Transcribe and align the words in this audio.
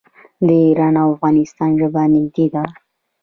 د 0.47 0.49
ایران 0.65 0.95
او 1.01 1.07
افغانستان 1.15 1.69
ژبه 1.79 2.03
نږدې 2.13 2.45
ده. 2.53 2.63